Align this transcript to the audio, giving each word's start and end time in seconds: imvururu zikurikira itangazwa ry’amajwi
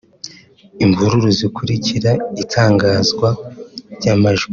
imvururu 0.85 1.29
zikurikira 1.37 2.11
itangazwa 2.43 3.29
ry’amajwi 3.95 4.49